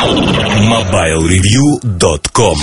[0.00, 2.56] MobileReview.com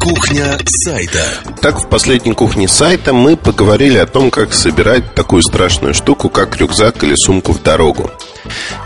[0.00, 1.24] Кухня сайта
[1.60, 6.56] Так, в последней кухне сайта мы поговорили о том, как собирать такую страшную штуку, как
[6.56, 8.10] рюкзак или сумку в дорогу.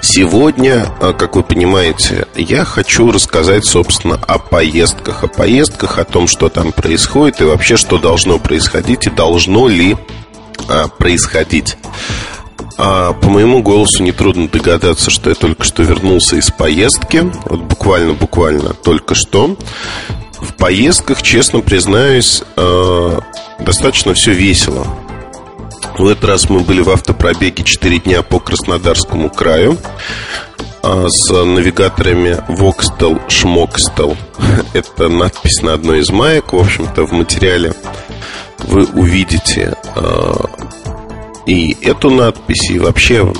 [0.02, 5.24] Сегодня, а, как вы понимаете, я хочу рассказать, собственно, о поездках.
[5.24, 9.96] О поездках, о том, что там происходит и вообще, что должно происходить и должно ли
[10.68, 11.78] а, происходить.
[12.78, 17.30] А по моему голосу нетрудно догадаться, что я только что вернулся из поездки.
[17.46, 19.56] Вот буквально-буквально только что.
[20.40, 23.18] В поездках, честно признаюсь, э,
[23.60, 24.86] достаточно все весело.
[25.96, 29.78] В этот раз мы были в автопробеге 4 дня по Краснодарскому краю
[30.82, 34.16] э, с навигаторами Voxtel Schmoxtel.
[34.74, 36.52] Это надпись на одной из маек.
[36.52, 37.72] В общем-то, в материале
[38.58, 40.34] вы увидите э,
[41.46, 43.32] и эту надпись, и вообще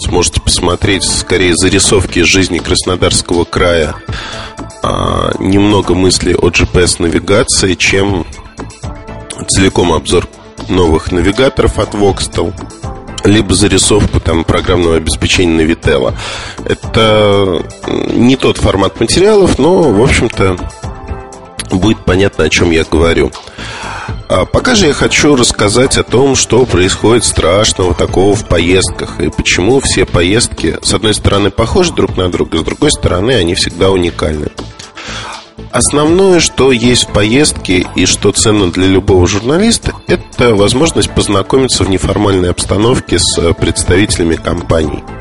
[0.00, 3.94] сможете посмотреть скорее зарисовки из жизни Краснодарского края,
[4.82, 8.26] а, немного мыслей о GPS-навигации, чем
[9.48, 10.26] целиком обзор
[10.68, 12.52] новых навигаторов от Voxtel,
[13.24, 16.14] либо зарисовку там программного обеспечения Navitel.
[16.64, 20.56] Это не тот формат материалов, но, в общем-то,
[21.70, 23.32] будет понятно, о чем я говорю.
[24.28, 29.28] А пока же я хочу рассказать о том, что происходит страшного такого в поездках и
[29.28, 33.90] почему все поездки, с одной стороны, похожи друг на друга, с другой стороны, они всегда
[33.90, 34.48] уникальны.
[35.70, 41.90] Основное, что есть в поездке и что ценно для любого журналиста, это возможность познакомиться в
[41.90, 45.02] неформальной обстановке с представителями компаний–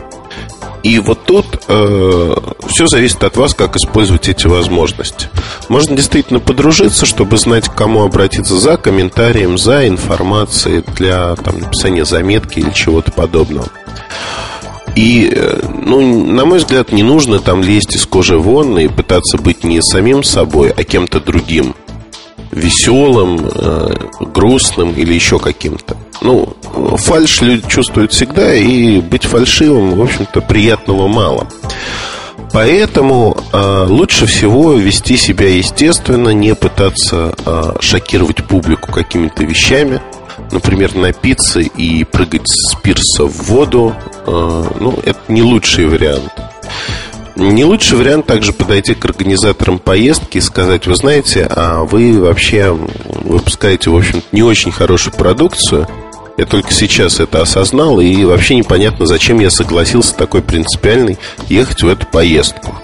[0.83, 2.35] и вот тут э,
[2.67, 5.29] все зависит от вас, как использовать эти возможности.
[5.69, 12.03] Можно действительно подружиться, чтобы знать, к кому обратиться за комментарием, за информацией для там, написания
[12.03, 13.69] заметки или чего-то подобного.
[14.95, 19.37] И, э, ну, на мой взгляд, не нужно там лезть из кожи вон и пытаться
[19.37, 21.75] быть не самим собой, а кем-то другим.
[22.53, 25.97] Веселым, э, грустным или еще каким-то.
[26.21, 26.55] Ну,
[26.97, 31.47] фальш люди чувствуют всегда, и быть фальшивым, в общем-то, приятного мало.
[32.53, 39.99] Поэтому э, лучше всего вести себя естественно, не пытаться э, шокировать публику какими-то вещами.
[40.51, 43.95] Например, напиться и прыгать с пирса в воду.
[44.27, 46.31] Э, ну, это не лучший вариант.
[47.35, 52.71] Не лучший вариант также подойти к организаторам поездки и сказать, вы знаете, а вы вообще
[52.71, 55.87] выпускаете, в общем не очень хорошую продукцию–
[56.35, 61.87] я только сейчас это осознал, и вообще непонятно, зачем я согласился такой принципиальный ехать в
[61.87, 62.75] эту поездку.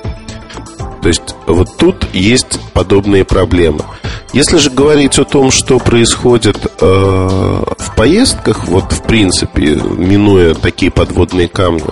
[1.01, 3.83] То есть вот тут есть подобные проблемы.
[4.33, 10.91] Если же говорить о том, что происходит э, в поездках, вот в принципе, минуя такие
[10.91, 11.85] подводные камни,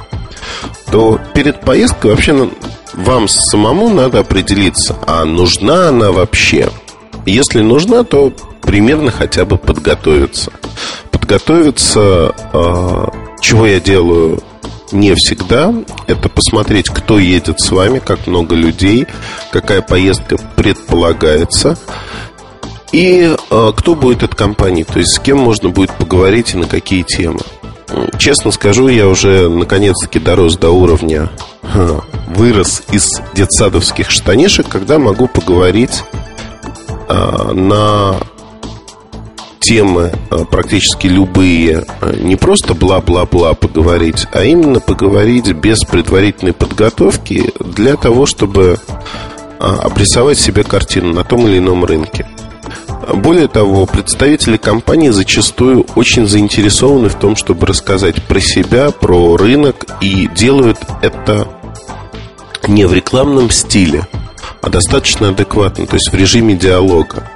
[0.92, 2.50] то перед поездкой вообще
[2.94, 6.70] вам самому надо определиться, а нужна она вообще.
[7.26, 10.52] Если нужна, то примерно хотя бы подготовиться
[11.28, 13.12] подготовиться, а,
[13.42, 14.42] чего я делаю
[14.94, 15.74] не всегда,
[16.08, 19.08] это посмотреть, кто едет с вами, как много людей,
[19.52, 21.78] какая поездка предполагается
[22.94, 26.66] и а, кто будет от компании, то есть с кем можно будет поговорить и на
[26.66, 27.42] какие темы.
[28.18, 31.30] Честно скажу, я уже наконец-таки дорос до уровня,
[32.28, 36.04] вырос из детсадовских штанишек, когда могу поговорить
[37.08, 38.20] а, на
[39.68, 47.52] темы э, практически любые, э, не просто бла-бла-бла поговорить, а именно поговорить без предварительной подготовки
[47.60, 52.26] для того, чтобы э, обрисовать себе картину на том или ином рынке.
[53.14, 59.86] Более того, представители компании зачастую очень заинтересованы в том, чтобы рассказать про себя, про рынок,
[60.02, 61.48] и делают это
[62.68, 64.06] не в рекламном стиле,
[64.62, 67.32] а достаточно адекватно, то есть в режиме диалога.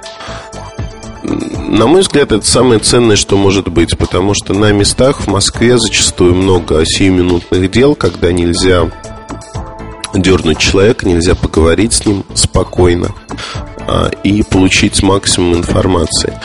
[1.22, 5.78] На мой взгляд, это самое ценное, что может быть, потому что на местах в Москве
[5.78, 8.90] зачастую много сиюминутных дел, когда нельзя
[10.12, 13.14] дернуть человека, нельзя поговорить с ним спокойно
[14.22, 16.38] и получить максимум информации.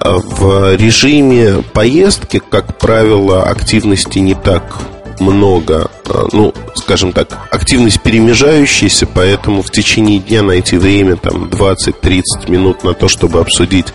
[0.00, 4.78] А в режиме поездки, как правило, активности не так
[5.20, 12.48] много, а, ну, скажем так, активность перемежающаяся, поэтому в течение дня найти время, там, 20-30
[12.48, 13.88] минут на то, чтобы обсудить,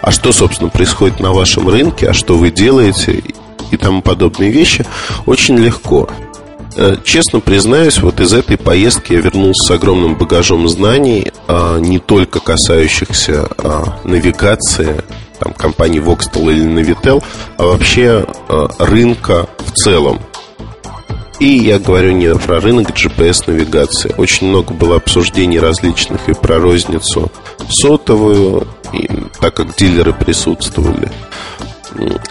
[0.00, 3.22] а что, собственно, происходит на вашем рынке, а что вы делаете
[3.70, 4.84] и тому подобные вещи,
[5.26, 6.08] очень легко.
[6.74, 11.98] Э, честно признаюсь, вот из этой поездки я вернулся с огромным багажом знаний, а, не
[11.98, 15.02] только касающихся а, навигации,
[15.38, 17.22] там, компании Voxtel или Navitel,
[17.58, 18.26] а вообще
[18.78, 20.20] рынка в целом.
[21.40, 24.14] И я говорю не про рынок GPS-навигации.
[24.16, 27.32] Очень много было обсуждений различных и про розницу
[27.68, 29.08] сотовую, и,
[29.40, 31.10] так как дилеры присутствовали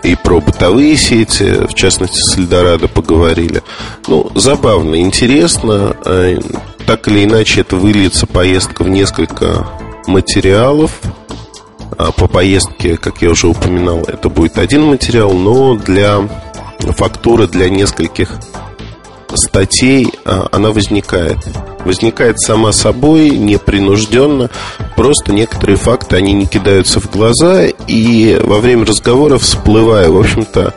[0.03, 3.63] и про бытовые сети, в частности, с Эльдорадо поговорили.
[4.07, 5.95] Ну, забавно, интересно.
[6.05, 6.39] Э,
[6.85, 9.67] так или иначе, это выльется поездка в несколько
[10.07, 10.99] материалов.
[11.97, 16.27] А по поездке, как я уже упоминал, это будет один материал, но для
[16.79, 18.39] фактуры для нескольких
[19.35, 21.37] статей а, она возникает.
[21.85, 24.49] Возникает сама собой, непринужденно.
[24.95, 30.73] Просто некоторые факты, они не кидаются в глаза, и во время разговора всплывая, в общем-то,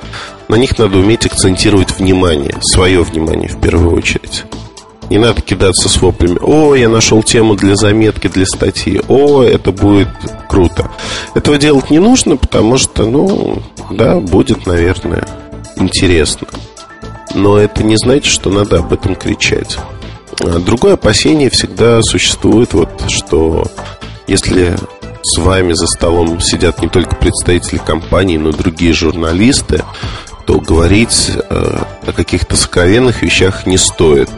[0.48, 4.44] на них надо уметь акцентировать внимание, свое внимание в первую очередь.
[5.10, 6.38] Не надо кидаться с воплями.
[6.40, 9.02] О, я нашел тему для заметки, для статьи.
[9.08, 10.08] О, это будет
[10.48, 10.90] круто.
[11.34, 15.26] Этого делать не нужно, потому что, ну, да, будет, наверное,
[15.76, 16.46] интересно.
[17.34, 19.78] Но это не значит, что надо об этом кричать.
[20.46, 23.64] А другое опасение всегда существует, вот, что
[24.26, 24.76] если
[25.23, 29.82] с вами за столом сидят не только представители компании, но и другие журналисты,
[30.46, 34.29] то говорить э, о каких-то сокровенных вещах не стоит.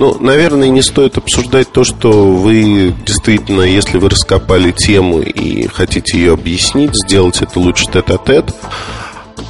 [0.00, 6.18] Ну, наверное, не стоит обсуждать то, что вы действительно, если вы раскопали тему и хотите
[6.18, 8.54] ее объяснить, сделать это лучше тет-а-тет.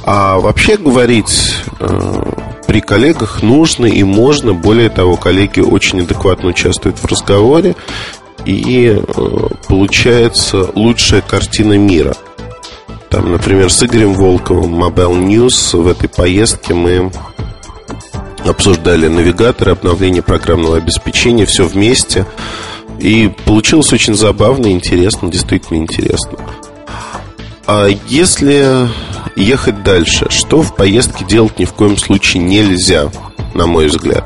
[0.03, 2.23] А вообще говорить э,
[2.69, 4.53] при коллегах нужно и можно.
[4.53, 7.75] Более того, коллеги очень адекватно участвуют в разговоре.
[8.45, 12.15] И э, получается лучшая картина мира.
[13.09, 17.11] Там, например, с Игорем Волковым Mobile News в этой поездке мы
[18.45, 22.27] обсуждали навигаторы, обновление программного обеспечения, все вместе.
[22.99, 26.37] И получилось очень забавно, интересно, действительно интересно.
[27.65, 28.87] А если
[29.35, 33.09] ехать дальше, что в поездке делать ни в коем случае нельзя,
[33.53, 34.25] на мой взгляд,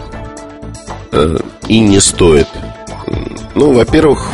[1.12, 2.48] э, и не стоит?
[3.56, 4.30] Ну, во-первых,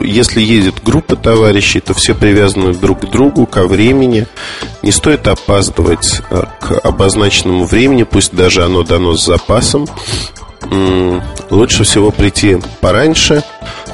[0.00, 4.26] если едет группа товарищей, то все привязаны друг к другу, ко времени.
[4.82, 9.86] Не стоит опаздывать э, к обозначенному времени, пусть даже оно дано с запасом.
[11.50, 13.42] Лучше всего прийти пораньше,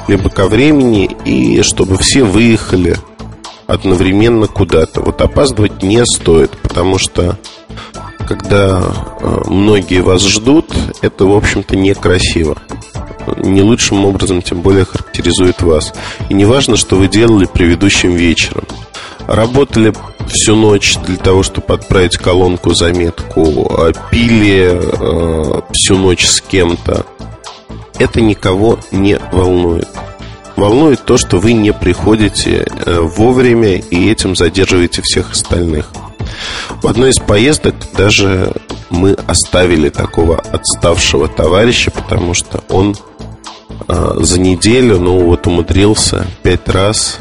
[0.07, 2.97] либо ко времени, и чтобы все выехали
[3.69, 5.01] одновременно куда-то.
[5.01, 7.37] Вот опаздывать не стоит, потому что
[8.27, 8.81] когда
[9.21, 12.57] э, многие вас ждут, это, в общем-то, некрасиво.
[13.37, 15.93] Не лучшим образом, тем более, характеризует вас.
[16.29, 18.65] И не важно, что вы делали предыдущим вечером.
[19.27, 19.93] Работали
[20.27, 27.05] всю ночь для того, чтобы отправить колонку заметку, а пили э, всю ночь с кем-то.
[27.99, 29.87] Это никого не волнует.
[30.59, 35.89] Волнует то, что вы не приходите э, вовремя и этим задерживаете всех остальных.
[36.81, 38.51] В одной из поездок даже
[38.89, 42.93] мы оставили такого отставшего товарища, потому что он
[43.87, 47.19] э, за неделю, ну вот умудрился пять раз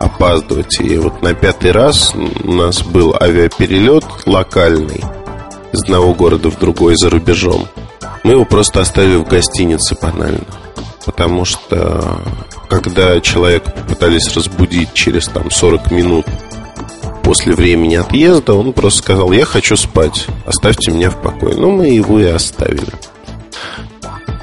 [0.00, 0.80] опаздывать.
[0.80, 5.04] И вот на пятый раз у нас был авиаперелет локальный
[5.72, 7.68] из одного города в другой за рубежом.
[8.24, 10.44] Мы его просто оставили в гостинице банально.
[11.04, 12.20] Потому что
[12.68, 16.26] когда человека попытались разбудить через там 40 минут
[17.22, 21.56] после времени отъезда, он просто сказал, я хочу спать, оставьте меня в покое.
[21.56, 22.92] Ну, мы его и оставили.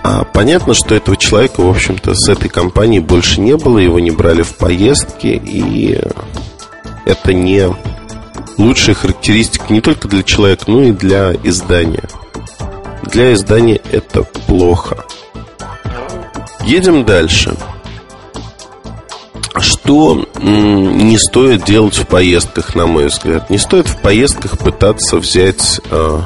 [0.03, 4.11] А понятно, что этого человека, в общем-то, с этой компанией больше не было, его не
[4.11, 5.97] брали в поездки, и
[7.05, 7.69] это не
[8.57, 12.03] лучшая характеристика не только для человека, но и для издания.
[13.03, 15.05] Для издания это плохо.
[16.65, 17.55] Едем дальше.
[19.83, 23.49] Что не стоит делать в поездках, на мой взгляд?
[23.49, 26.23] Не стоит в поездках пытаться взять, а,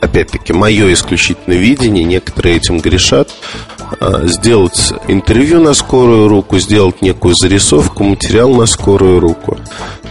[0.00, 3.30] опять-таки, мое исключительное видение, некоторые этим грешат,
[4.00, 9.60] а, сделать интервью на скорую руку, сделать некую зарисовку, материал на скорую руку.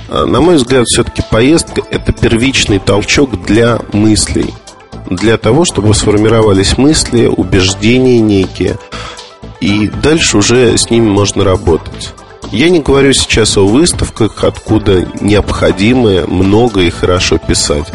[0.08, 4.54] А, на мой взгляд, все-таки поездка– это первичный толчок для мыслей.
[5.10, 8.78] Для того, чтобы сформировались мысли, убеждения некие–
[9.62, 12.14] и дальше уже с ними можно работать.
[12.52, 17.86] Я не говорю сейчас о выставках, откуда необходимо много и хорошо писать.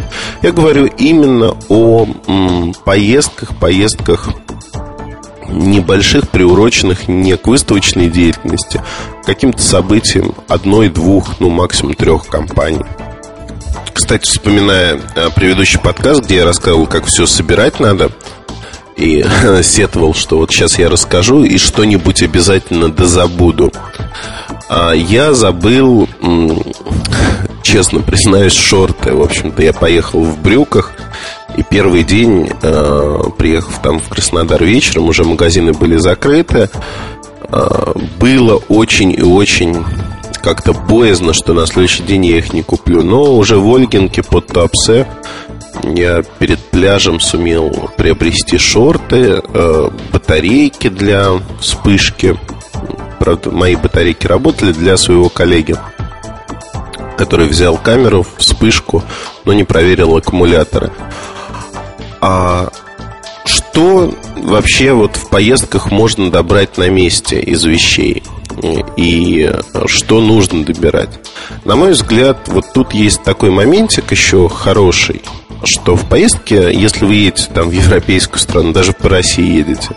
[0.40, 4.30] Я говорю именно о м, поездках, поездках
[5.48, 8.80] небольших, приуроченных не к выставочной деятельности,
[9.22, 12.84] а каким-то событиям одной, двух, ну максимум трех компаний.
[13.92, 18.10] Кстати, вспоминая э, предыдущий подкаст, где я рассказывал, как все собирать надо–
[18.96, 19.24] и
[19.62, 23.72] сетовал, что вот сейчас я расскажу и что-нибудь обязательно дозабуду.
[24.68, 26.08] А я забыл,
[27.62, 29.12] честно признаюсь, шорты.
[29.12, 30.92] В общем-то, я поехал в брюках
[31.56, 36.68] И первый день, э, приехав там в Краснодар вечером, уже магазины были закрыты.
[37.48, 39.84] Э, было очень и очень
[40.42, 43.02] как-то боязно, что на следующий день я их не куплю.
[43.02, 45.06] Но уже в Ольгинке под Туапсе
[45.94, 52.38] я перед пляжем сумел приобрести шорты, э, батарейки для вспышки.
[53.18, 55.76] Правда, мои батарейки работали для своего коллеги,
[57.16, 59.02] который взял камеру, вспышку,
[59.44, 60.92] но не проверил аккумуляторы.
[62.20, 62.70] А
[63.44, 68.22] что вообще вот в поездках можно добрать на месте из вещей?
[68.96, 69.52] И
[69.86, 71.10] что нужно добирать?
[71.64, 75.22] На мой взгляд, вот тут есть такой моментик еще хороший,
[75.64, 79.90] что в поездке, если вы едете там в европейскую страну, даже по России едете,